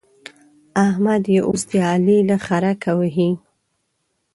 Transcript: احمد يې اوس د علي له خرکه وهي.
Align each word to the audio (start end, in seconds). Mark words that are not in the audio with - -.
احمد 0.87 1.23
يې 1.33 1.39
اوس 1.47 1.61
د 1.69 1.71
علي 1.89 2.19
له 2.29 2.37
خرکه 2.45 2.91
وهي. 2.99 3.31